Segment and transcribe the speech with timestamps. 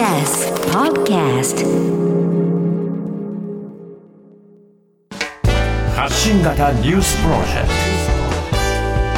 [0.00, 1.60] TBS Podcast
[5.94, 7.68] 発信型ニュースプロジェク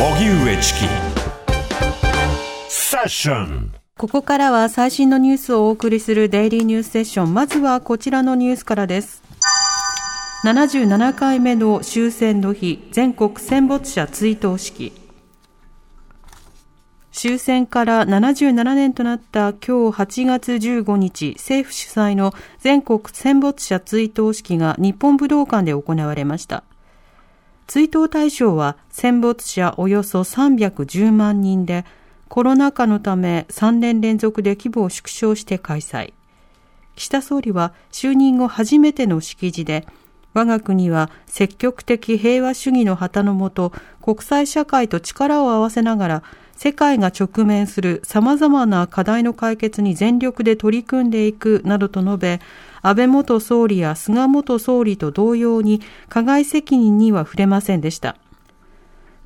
[0.01, 0.81] ト荻上チキ
[2.69, 7.33] セッションここからは最新のニュースをお送りするデイリーニュースセッション。
[7.33, 9.23] まずはこちらのニュースからです。
[10.45, 15.02] 77回目の終戦の日、全国戦没者追悼式。
[17.23, 26.65] 終戦から77年となった今日8月15日、政府主催の全国戦没者追悼式が日本武道館で行われました。
[27.69, 31.85] 追悼対象は戦没者およそ310万人で、
[32.29, 36.15] コロナ禍のため3年連続で規模を縮小して開催。
[36.97, 39.87] 岸田総理は就任後初めての式辞で、
[40.35, 46.23] 我が国は積極的平和主義の旗のもと、国際社会と力を合わせながら
[46.63, 52.41] 世界が直面する様々な課題の解決に全力で取り組んでいくなどと述べ、
[52.83, 58.17] 安倍元総理や菅元総理と同様に加害責任には触れませんでした。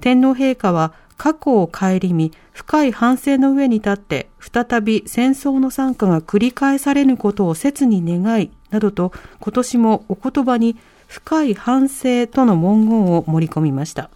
[0.01, 14.09] 天皇陛下は過去を顧み、深い反省の上に立って、再び戦争の惨禍が繰り返されぬことを切に願い、などと今年もお言葉に深い反省との文言を盛り込みました。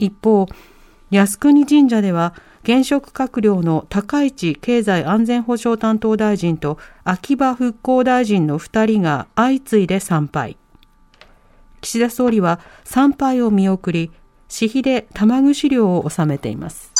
[0.00, 0.48] 一方、
[1.10, 10.56] 靖国神社では、現職閣僚の高市経済安全保障担当大臣と秋葉復興大臣の2人が相次いで参拝。
[11.80, 14.10] 岸田総理は参拝を見送り、
[14.48, 16.92] 私費で玉串料を納めています。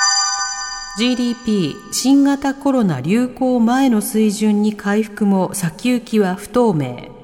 [0.99, 7.20] GDP 新型コロナ流行前の水準に回復も先行きは不透明。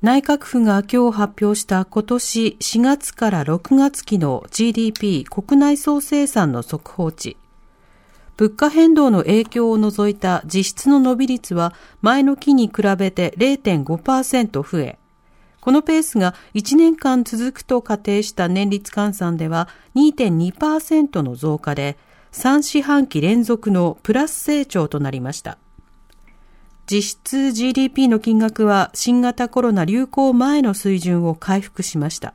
[0.00, 7.36] 内閣府が今日発表した今年4月から6月期の GDP 国内総生産の速報値。
[8.36, 15.00] 物価変動の影響を除いた実質の伸び率は前の期に比べて0.5%増え、
[15.60, 21.98] このペースが1年間続くと仮定した年率換算では2.2%の増加で、
[22.30, 25.58] 3四半期連続のプラス成長となりました。
[26.90, 32.32] 実質 GDP の金額は新型コロナ流行前の水準を回復しました。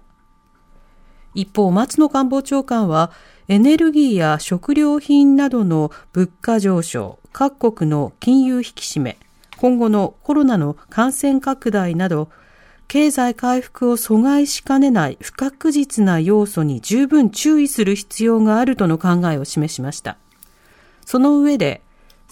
[1.33, 3.11] 一方、松野官房長官は、
[3.47, 9.17] エネルギーや食料品などの物価上昇、各国の金融引き締め、
[9.57, 12.29] 今後のコロナの感染拡大など、
[12.87, 20.17] 経済回復を阻害しかねない不確実な要素に十分注意する必要があるとの考えを示しました。
[21.05, 21.81] その上で、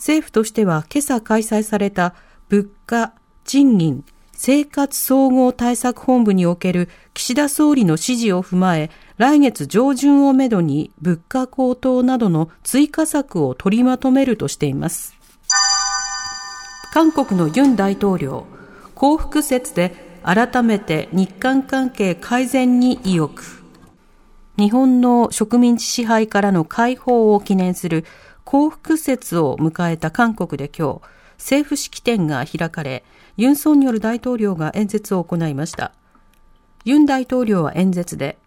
[0.01, 2.15] 政府としては今朝開催された
[2.49, 3.13] 物価、
[3.45, 4.03] 賃金、
[4.33, 15.15] 生活総合対策本部における岸田総理の指示を踏まえ、来月上旬をめどに物価高騰などの追加策を取りまとめるとしています。
[16.91, 18.47] 韓国のユン大統領、
[18.95, 23.43] 幸福説で改めて日韓関係改善に意欲。
[24.57, 28.03] 日本の植民地支配からの解放を記念する
[28.51, 31.01] 幸福節を迎えた韓国で今日、
[31.37, 33.05] 政府式典が開かれ、
[33.37, 35.93] ユン・ソンニョル大統領が演説を行いました。
[36.83, 38.37] ユン大統領は演説で、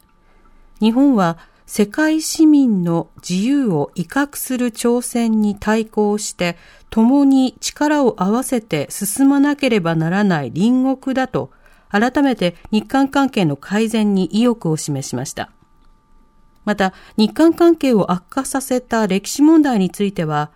[0.78, 6.58] 日本は世界市民の自由を威嚇する挑戦に対抗して、
[6.90, 11.50] 共に力を合わせて進まなければならない隣国だと、
[11.88, 15.53] 改めて日韓関係の改善に意欲を示しました。
[16.64, 20.50] また、日韓関係を悪化させた歴史問題については、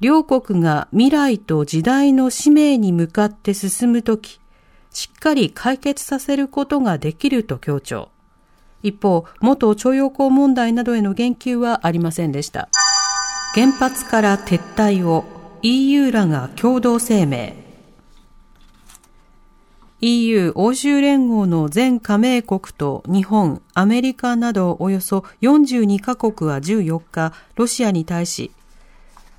[0.00, 4.40] 両国が未来と時代の使命に向かって進むとき、
[4.90, 8.10] しっかり解決させることができると強調。
[8.82, 12.68] 一方、元徴用工問題などへの言及はありませんでした。
[13.54, 15.24] 原発から撤退を
[15.62, 17.65] EU らが共同声明。
[20.02, 28.50] EU 欧州連合の全加盟国と日本、アメリカなどおよそ42カ国は14日、ロシアに対し、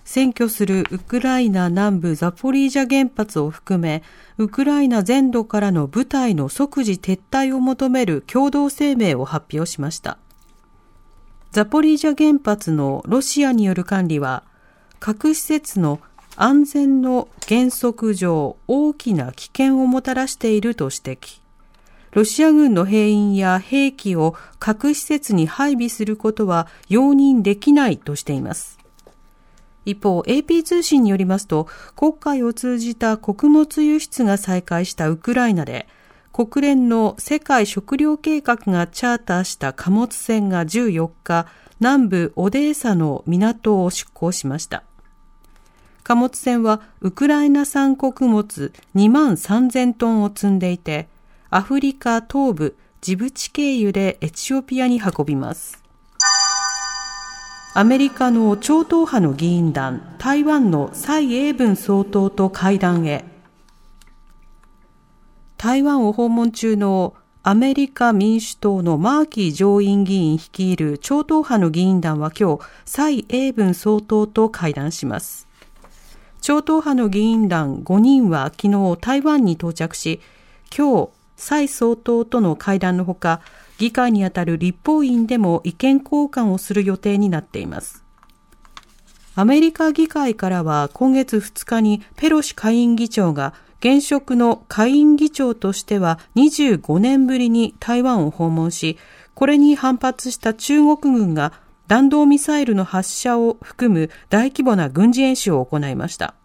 [0.04, 4.02] 占拠するウクライナ南部ザポリージャ原発を含め、
[4.40, 10.18] ウクライナ全土からの部隊の即時撤退を求める共同声明を発表しました。
[11.52, 14.44] ザポリージャ原発のロシアによる管理は、
[15.00, 16.00] 核施設の
[16.40, 21.42] 安全の原則上大きな危険をもたらしていると指摘。
[22.12, 28.78] ロシア軍の兵員や兵器を核施設に配備することは容認できないとしています。
[29.84, 35.88] 一方、AP 通信によりますと、国会を通じた穀物輸出が再開したウクライナで、
[36.32, 41.48] 国連の世界食糧計画がチャーターした貨物船が14日、
[41.80, 44.84] 南部オデーサの港を出港しました。
[46.08, 51.10] 貨物船はウクライナ産穀物2万3000トンを積んでいて、
[51.50, 55.84] アフリカ東部ジブチ経由でエチオピアに運びます。
[57.74, 63.26] アメリカの超党派の議員団、台湾の蔡英文総統と会談へ。
[65.58, 75.47] 台湾を訪問中のアメリカ民主党のマーキー上院議員率いる超党派の議員団は今日、蔡英文総統と会談します。
[76.48, 80.22] 超党派の議員団5人は昨日台湾に到着し、
[80.74, 83.42] 今日、蔡総統との会談のほか、
[83.78, 88.06] 議会にあたる立法院でも意見交換をする予定になっています。
[89.36, 98.98] アメリカ議会からは今月2日にペロシ下院議長が現職の下院議長としては25年ぶりに台湾を訪問し、
[99.36, 101.52] これに反発した中国軍が
[101.88, 106.37] 弾道ミサイルの発射を含む大規模な軍事演習を行いました。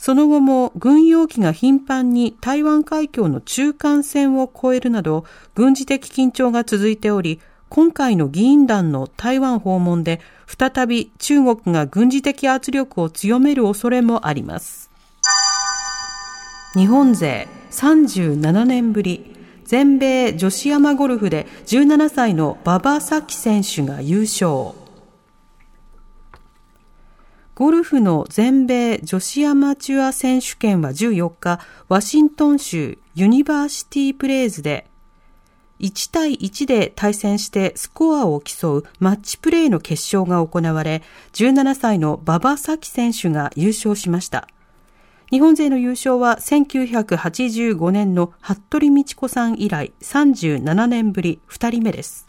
[0.00, 7.38] その後も軍用機が頻繁に台湾海峡の中間線を越えるなど軍事的緊張が続いており、
[7.68, 14.90] 今回の議員団の台湾訪問で再び中国が軍事的圧力を強める恐れもあります。
[16.72, 19.36] 日本勢37年ぶり
[19.66, 24.79] 全米女子アマゴルフで17歳の馬場咲希選手が優勝。
[27.60, 31.60] ゴルフの全米女子アマチュア選手権は14日、
[31.90, 34.86] ワシントン州ユニバーシティプレイズで
[35.78, 41.02] 1対1で対戦してスコアを競うマッチプレーの決勝が行われ、
[41.34, 44.48] 17歳の馬場咲希選手が優勝しました。
[45.30, 52.26] 日本勢の優勝は1985年の服部道子さん以来37年ぶり2人目です。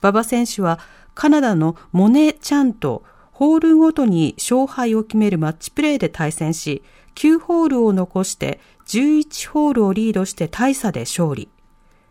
[0.00, 0.78] 馬場選手は
[1.14, 6.82] カナダのモネ・チャンとホールごとに勝敗を決めるマッチプレーで対戦し、
[7.16, 11.48] 9ホールを残して11ホールをリードして大差で勝利。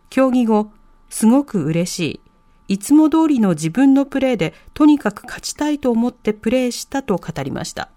[0.10, 0.72] 競技後、
[1.10, 2.74] すごく嬉しい。
[2.74, 7.90] いつも通りの自分のプレーでとにかく勝ちたいと思ってプレーしたと語りました。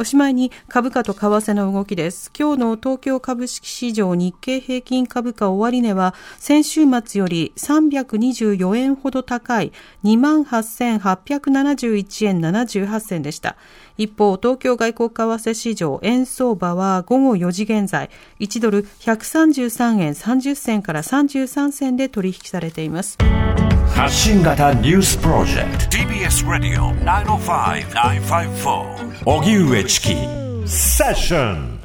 [0.00, 2.30] おしまいに株価と為替の動きです。
[2.38, 9.72] 今日の東京株式市場日経平均株価終値は先週末より324円ほど高い
[10.04, 13.56] 28,871円78銭でした。
[13.96, 18.08] 一方、東京外国為替市場円相場は午後4時現在
[18.38, 23.18] 1ドル133円30銭から33銭で取引されています。
[23.98, 25.96] 発信型ニュースプロジェクト。
[25.96, 30.14] TBS ラディオ905-954おぎゅうえちき
[30.64, 31.77] セッション